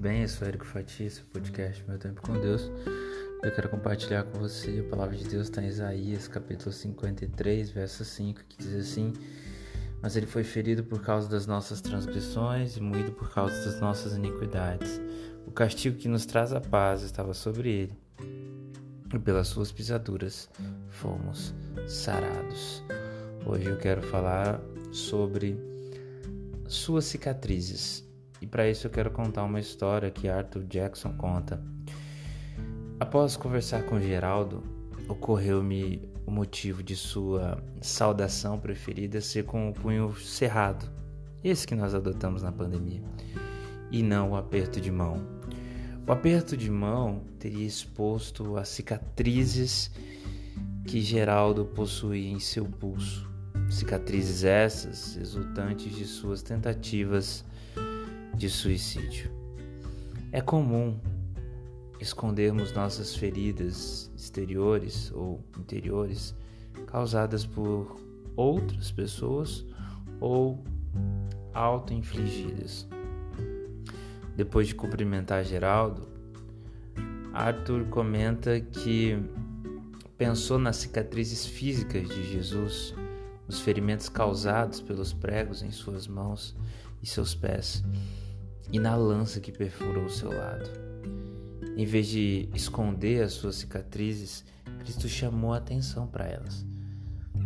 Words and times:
bem? 0.00 0.22
Eu 0.22 0.28
sou 0.28 0.48
Érico 0.48 0.64
Fatia, 0.64 1.06
esse 1.06 1.20
podcast 1.20 1.84
Meu 1.86 1.98
Tempo 1.98 2.22
com 2.22 2.32
Deus. 2.32 2.70
Eu 3.42 3.54
quero 3.54 3.68
compartilhar 3.68 4.22
com 4.22 4.38
você 4.38 4.82
a 4.86 4.88
palavra 4.88 5.14
de 5.14 5.28
Deus 5.28 5.48
está 5.48 5.62
em 5.62 5.66
Isaías, 5.66 6.26
capítulo 6.26 6.72
53, 6.72 7.70
verso 7.70 8.02
5, 8.02 8.40
que 8.48 8.56
diz 8.56 8.74
assim: 8.76 9.12
Mas 10.00 10.16
ele 10.16 10.26
foi 10.26 10.42
ferido 10.42 10.82
por 10.82 11.02
causa 11.02 11.28
das 11.28 11.46
nossas 11.46 11.82
transgressões 11.82 12.78
e 12.78 12.80
moído 12.80 13.12
por 13.12 13.30
causa 13.30 13.54
das 13.62 13.78
nossas 13.78 14.14
iniquidades. 14.14 14.98
O 15.46 15.50
castigo 15.50 15.98
que 15.98 16.08
nos 16.08 16.24
traz 16.24 16.54
a 16.54 16.62
paz 16.62 17.02
estava 17.02 17.34
sobre 17.34 17.68
ele, 17.68 17.98
e 19.14 19.18
pelas 19.18 19.48
suas 19.48 19.70
pisaduras 19.70 20.48
fomos 20.88 21.52
sarados. 21.86 22.82
Hoje 23.44 23.66
eu 23.66 23.76
quero 23.76 24.00
falar 24.00 24.62
sobre 24.92 25.58
suas 26.66 27.04
cicatrizes. 27.04 28.09
Para 28.50 28.68
isso 28.68 28.86
eu 28.86 28.90
quero 28.90 29.10
contar 29.10 29.44
uma 29.44 29.60
história 29.60 30.10
que 30.10 30.28
Arthur 30.28 30.64
Jackson 30.64 31.12
conta. 31.12 31.62
Após 32.98 33.36
conversar 33.36 33.84
com 33.84 34.00
Geraldo, 34.00 34.62
ocorreu-me 35.08 36.02
o 36.26 36.30
motivo 36.32 36.82
de 36.82 36.96
sua 36.96 37.62
saudação 37.80 38.58
preferida 38.58 39.20
ser 39.20 39.44
com 39.44 39.68
o 39.68 39.72
punho 39.72 40.14
cerrado, 40.16 40.90
esse 41.42 41.66
que 41.66 41.74
nós 41.74 41.94
adotamos 41.94 42.42
na 42.42 42.50
pandemia, 42.50 43.02
e 43.90 44.02
não 44.02 44.32
o 44.32 44.36
aperto 44.36 44.80
de 44.80 44.90
mão. 44.90 45.24
O 46.06 46.12
aperto 46.12 46.56
de 46.56 46.70
mão 46.70 47.22
teria 47.38 47.66
exposto 47.66 48.56
as 48.56 48.68
cicatrizes 48.68 49.92
que 50.84 51.00
Geraldo 51.00 51.64
possuía 51.64 52.30
em 52.30 52.40
seu 52.40 52.64
pulso. 52.64 53.30
Cicatrizes 53.70 54.42
essas 54.42 55.14
resultantes 55.14 55.94
de 55.94 56.04
suas 56.04 56.42
tentativas 56.42 57.44
de 58.40 58.48
suicídio. 58.48 59.30
É 60.32 60.40
comum 60.40 60.98
escondermos 62.00 62.72
nossas 62.72 63.14
feridas 63.14 64.10
exteriores 64.16 65.12
ou 65.12 65.44
interiores 65.58 66.34
causadas 66.86 67.44
por 67.44 68.00
outras 68.34 68.90
pessoas 68.90 69.66
ou 70.18 70.64
auto-infligidas. 71.52 72.88
Depois 74.34 74.68
de 74.68 74.74
cumprimentar 74.74 75.44
Geraldo, 75.44 76.08
Arthur 77.34 77.84
comenta 77.90 78.58
que 78.58 79.22
pensou 80.16 80.58
nas 80.58 80.76
cicatrizes 80.76 81.44
físicas 81.44 82.08
de 82.08 82.32
Jesus, 82.32 82.94
nos 83.46 83.60
ferimentos 83.60 84.08
causados 84.08 84.80
pelos 84.80 85.12
pregos 85.12 85.62
em 85.62 85.70
suas 85.70 86.08
mãos 86.08 86.56
e 87.02 87.06
seus 87.06 87.34
pés 87.34 87.84
e 88.72 88.78
na 88.78 88.94
lança 88.94 89.40
que 89.40 89.52
perfurou 89.52 90.04
o 90.04 90.10
seu 90.10 90.30
lado. 90.30 90.70
Em 91.76 91.84
vez 91.84 92.08
de 92.08 92.48
esconder 92.54 93.22
as 93.22 93.32
suas 93.32 93.56
cicatrizes, 93.56 94.44
Cristo 94.80 95.08
chamou 95.08 95.52
a 95.52 95.58
atenção 95.58 96.06
para 96.06 96.26
elas. 96.26 96.66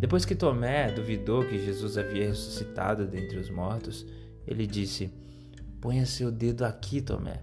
Depois 0.00 0.24
que 0.24 0.34
Tomé 0.34 0.90
duvidou 0.92 1.44
que 1.44 1.64
Jesus 1.64 1.96
havia 1.96 2.28
ressuscitado 2.28 3.06
dentre 3.06 3.38
os 3.38 3.48
mortos, 3.48 4.04
ele 4.46 4.66
disse: 4.66 5.12
Ponha 5.80 6.04
seu 6.04 6.30
dedo 6.30 6.64
aqui, 6.64 7.00
Tomé, 7.00 7.42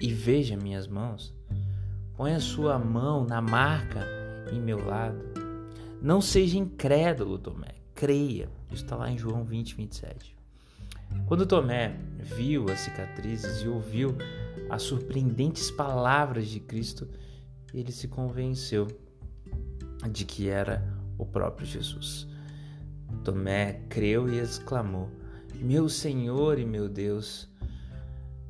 e 0.00 0.12
veja 0.12 0.56
minhas 0.56 0.86
mãos. 0.86 1.34
Ponha 2.16 2.38
sua 2.40 2.78
mão 2.78 3.24
na 3.24 3.40
marca 3.40 4.06
em 4.52 4.60
meu 4.60 4.84
lado. 4.84 5.24
Não 6.00 6.20
seja 6.20 6.58
incrédulo, 6.58 7.38
Tomé, 7.38 7.74
creia. 7.94 8.48
Isso 8.70 8.84
está 8.84 8.96
lá 8.96 9.10
em 9.10 9.16
João 9.16 9.44
20, 9.44 9.74
27. 9.74 10.36
Quando 11.26 11.46
Tomé 11.46 11.96
viu 12.18 12.66
as 12.70 12.80
cicatrizes 12.80 13.62
e 13.62 13.68
ouviu 13.68 14.16
as 14.70 14.82
surpreendentes 14.82 15.70
palavras 15.70 16.48
de 16.48 16.60
Cristo, 16.60 17.08
ele 17.72 17.92
se 17.92 18.08
convenceu 18.08 18.86
de 20.10 20.24
que 20.24 20.48
era 20.48 20.82
o 21.18 21.24
próprio 21.24 21.66
Jesus. 21.66 22.26
Tomé 23.22 23.80
creu 23.88 24.28
e 24.28 24.38
exclamou: 24.38 25.10
Meu 25.56 25.88
Senhor 25.88 26.58
e 26.58 26.64
meu 26.64 26.88
Deus. 26.88 27.48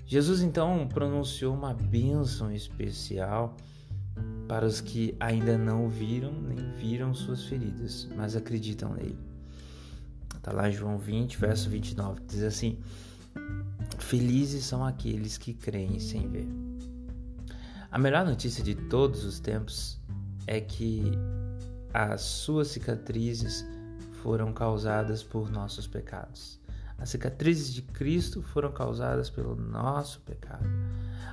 Jesus 0.06 0.42
então 0.42 0.86
pronunciou 0.86 1.54
uma 1.54 1.72
bênção 1.72 2.52
especial 2.52 3.56
para 4.46 4.66
os 4.66 4.80
que 4.80 5.16
ainda 5.18 5.56
não 5.56 5.86
o 5.86 5.88
viram 5.88 6.32
nem 6.32 6.70
viram 6.72 7.14
suas 7.14 7.44
feridas, 7.44 8.08
mas 8.14 8.36
acreditam 8.36 8.92
nele. 8.92 9.33
Está 10.44 10.52
lá 10.52 10.70
João 10.70 10.98
20, 10.98 11.38
verso 11.38 11.70
29, 11.70 12.20
que 12.20 12.26
diz 12.26 12.42
assim: 12.42 12.78
Felizes 13.98 14.66
são 14.66 14.84
aqueles 14.84 15.38
que 15.38 15.54
creem 15.54 15.98
sem 15.98 16.28
ver. 16.28 16.46
A 17.90 17.98
melhor 17.98 18.26
notícia 18.26 18.62
de 18.62 18.74
todos 18.74 19.24
os 19.24 19.40
tempos 19.40 19.98
é 20.46 20.60
que 20.60 21.12
as 21.94 22.20
suas 22.20 22.68
cicatrizes 22.68 23.64
foram 24.22 24.52
causadas 24.52 25.22
por 25.22 25.50
nossos 25.50 25.86
pecados. 25.86 26.60
As 26.98 27.08
cicatrizes 27.08 27.72
de 27.72 27.80
Cristo 27.80 28.42
foram 28.42 28.70
causadas 28.70 29.30
pelo 29.30 29.56
nosso 29.56 30.20
pecado. 30.20 30.68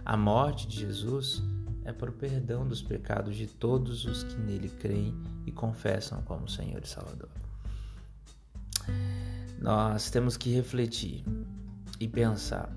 A 0.05 0.15
morte 0.15 0.65
de 0.69 0.79
Jesus 0.79 1.43
é 1.83 1.91
por 1.91 2.13
perdão 2.13 2.65
dos 2.65 2.81
pecados 2.81 3.35
de 3.35 3.45
todos 3.45 4.05
os 4.05 4.23
que 4.23 4.39
nele 4.39 4.69
creem 4.69 5.13
e 5.45 5.51
confessam 5.51 6.21
como 6.21 6.47
Senhor 6.47 6.81
e 6.81 6.87
Salvador 6.87 7.27
nós 9.61 10.09
temos 10.09 10.35
que 10.35 10.49
refletir 10.49 11.23
e 11.99 12.07
pensar: 12.07 12.75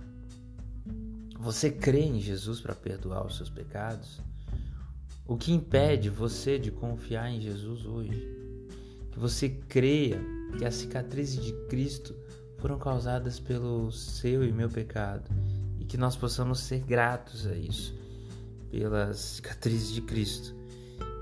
você 1.40 1.70
crê 1.70 2.00
em 2.00 2.20
Jesus 2.20 2.60
para 2.60 2.74
perdoar 2.74 3.26
os 3.26 3.36
seus 3.36 3.48
pecados? 3.48 4.20
O 5.26 5.38
que 5.38 5.52
impede 5.52 6.10
você 6.10 6.58
de 6.58 6.70
confiar 6.70 7.30
em 7.30 7.40
Jesus 7.40 7.86
hoje? 7.86 8.28
Que 9.10 9.18
você 9.18 9.48
creia 9.48 10.20
que 10.58 10.64
as 10.64 10.74
cicatrizes 10.74 11.42
de 11.42 11.52
Cristo 11.68 12.14
foram 12.58 12.78
causadas 12.78 13.40
pelo 13.40 13.90
seu 13.90 14.44
e 14.44 14.52
meu 14.52 14.68
pecado 14.68 15.30
e 15.78 15.86
que 15.86 15.96
nós 15.96 16.14
possamos 16.16 16.60
ser 16.60 16.80
gratos 16.80 17.46
a 17.46 17.54
isso, 17.54 17.94
pelas 18.70 19.18
cicatrizes 19.18 19.92
de 19.92 20.02
Cristo 20.02 20.54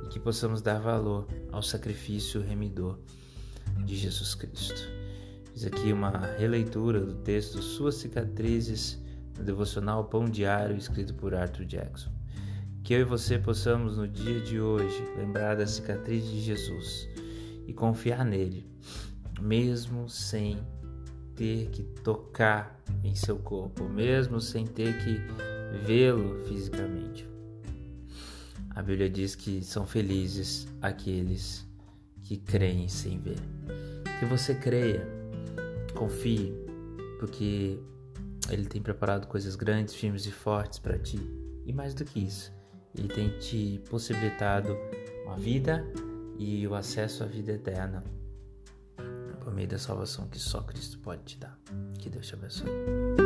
e 0.04 0.08
que 0.08 0.18
possamos 0.18 0.60
dar 0.60 0.80
valor 0.80 1.28
ao 1.52 1.62
sacrifício 1.62 2.40
remidor 2.40 2.98
de 3.84 3.94
Jesus 3.94 4.34
Cristo. 4.34 5.01
Fiz 5.52 5.66
aqui 5.66 5.92
uma 5.92 6.18
releitura 6.38 6.98
do 6.98 7.14
texto 7.16 7.60
Suas 7.60 7.96
Cicatrizes, 7.96 8.98
no 9.36 9.44
devocional 9.44 10.04
Pão 10.04 10.24
Diário, 10.24 10.74
escrito 10.74 11.12
por 11.12 11.34
Arthur 11.34 11.66
Jackson. 11.66 12.10
Que 12.82 12.94
eu 12.94 13.00
e 13.00 13.04
você 13.04 13.38
possamos, 13.38 13.98
no 13.98 14.08
dia 14.08 14.41
de 14.41 14.58
hoje, 14.58 15.04
lembrar 15.14 15.56
da 15.56 15.66
cicatriz 15.66 16.24
de 16.24 16.41
Jesus 16.41 17.06
e 17.66 17.72
confiar 17.74 18.24
nele, 18.24 18.66
mesmo 19.41 20.08
sem 20.08 20.58
ter 21.36 21.68
que 21.68 21.82
tocar 22.02 22.80
em 23.04 23.14
seu 23.14 23.36
corpo, 23.36 23.86
mesmo 23.86 24.41
sem 24.41 24.66
ter 24.66 25.04
que 25.04 25.20
vê-lo 25.84 26.42
fisicamente. 26.46 27.28
A 28.70 28.82
Bíblia 28.82 29.10
diz 29.10 29.34
que 29.34 29.62
são 29.62 29.86
felizes 29.86 30.66
aqueles 30.80 31.66
que 32.22 32.38
creem 32.38 32.88
sem 32.88 33.18
ver. 33.18 33.38
Que 34.18 34.24
você 34.24 34.54
creia 34.54 35.22
Confie, 36.02 36.52
porque 37.20 37.78
Ele 38.50 38.64
tem 38.66 38.82
preparado 38.82 39.28
coisas 39.28 39.54
grandes, 39.54 39.94
firmes 39.94 40.26
e 40.26 40.32
fortes 40.32 40.80
para 40.80 40.98
ti. 40.98 41.20
E 41.64 41.72
mais 41.72 41.94
do 41.94 42.04
que 42.04 42.18
isso, 42.18 42.52
Ele 42.92 43.06
tem 43.06 43.38
te 43.38 43.80
possibilitado 43.88 44.76
uma 45.24 45.36
vida 45.36 45.86
e 46.36 46.66
o 46.66 46.74
acesso 46.74 47.22
à 47.22 47.26
vida 47.26 47.52
eterna 47.52 48.02
por 49.38 49.54
meio 49.54 49.68
da 49.68 49.78
salvação 49.78 50.27
que 50.27 50.41
só 50.41 50.60
Cristo 50.62 50.98
pode 50.98 51.22
te 51.22 51.38
dar. 51.38 51.56
Que 52.00 52.10
Deus 52.10 52.27
te 52.27 52.34
abençoe. 52.34 53.22